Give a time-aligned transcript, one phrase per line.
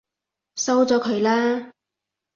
[0.55, 1.73] 收咗佢啦！